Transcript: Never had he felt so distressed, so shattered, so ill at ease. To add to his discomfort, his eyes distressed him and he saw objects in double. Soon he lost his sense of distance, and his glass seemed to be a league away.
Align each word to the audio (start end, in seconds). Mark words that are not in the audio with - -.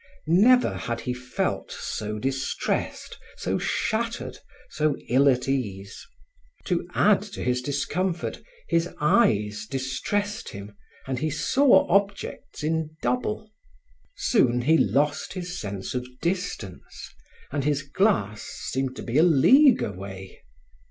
Never 0.25 0.75
had 0.77 1.01
he 1.01 1.13
felt 1.13 1.71
so 1.71 2.17
distressed, 2.17 3.19
so 3.37 3.59
shattered, 3.59 4.39
so 4.71 4.97
ill 5.09 5.29
at 5.29 5.47
ease. 5.47 6.07
To 6.65 6.87
add 6.95 7.21
to 7.33 7.43
his 7.43 7.61
discomfort, 7.61 8.41
his 8.67 8.89
eyes 8.99 9.67
distressed 9.69 10.49
him 10.49 10.75
and 11.05 11.19
he 11.19 11.29
saw 11.29 11.85
objects 11.87 12.63
in 12.63 12.97
double. 13.03 13.51
Soon 14.15 14.63
he 14.63 14.75
lost 14.75 15.33
his 15.33 15.61
sense 15.61 15.93
of 15.93 16.07
distance, 16.19 17.13
and 17.51 17.63
his 17.63 17.83
glass 17.83 18.41
seemed 18.41 18.95
to 18.95 19.03
be 19.03 19.19
a 19.19 19.23
league 19.23 19.83
away. 19.83 20.41